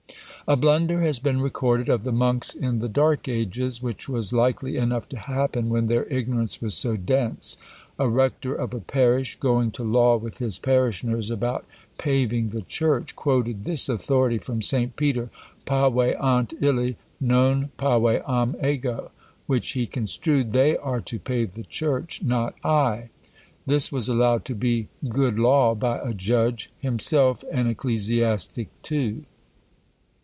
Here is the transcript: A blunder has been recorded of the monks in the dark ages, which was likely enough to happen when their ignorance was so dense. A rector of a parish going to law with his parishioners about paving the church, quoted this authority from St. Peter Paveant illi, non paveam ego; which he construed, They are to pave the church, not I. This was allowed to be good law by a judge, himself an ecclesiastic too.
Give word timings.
A 0.47 0.55
blunder 0.57 0.99
has 0.99 1.17
been 1.17 1.39
recorded 1.39 1.87
of 1.87 2.03
the 2.03 2.11
monks 2.11 2.53
in 2.53 2.79
the 2.79 2.89
dark 2.89 3.29
ages, 3.29 3.81
which 3.81 4.09
was 4.09 4.33
likely 4.33 4.75
enough 4.75 5.07
to 5.09 5.17
happen 5.17 5.69
when 5.69 5.87
their 5.87 6.03
ignorance 6.07 6.61
was 6.61 6.75
so 6.75 6.97
dense. 6.97 7.55
A 7.97 8.09
rector 8.09 8.53
of 8.53 8.73
a 8.73 8.81
parish 8.81 9.37
going 9.37 9.71
to 9.71 9.83
law 9.85 10.17
with 10.17 10.39
his 10.39 10.59
parishioners 10.59 11.31
about 11.31 11.65
paving 11.97 12.49
the 12.49 12.63
church, 12.63 13.15
quoted 13.15 13.63
this 13.63 13.87
authority 13.87 14.39
from 14.39 14.61
St. 14.61 14.97
Peter 14.97 15.29
Paveant 15.65 16.53
illi, 16.61 16.97
non 17.21 17.71
paveam 17.77 18.55
ego; 18.67 19.11
which 19.47 19.71
he 19.71 19.87
construed, 19.87 20.51
They 20.51 20.75
are 20.75 20.99
to 20.99 21.17
pave 21.17 21.53
the 21.53 21.63
church, 21.63 22.21
not 22.23 22.55
I. 22.61 23.07
This 23.65 23.89
was 23.89 24.09
allowed 24.09 24.43
to 24.45 24.55
be 24.55 24.89
good 25.07 25.39
law 25.39 25.75
by 25.75 25.99
a 25.99 26.13
judge, 26.13 26.71
himself 26.77 27.41
an 27.53 27.67
ecclesiastic 27.67 28.67
too. 28.81 29.23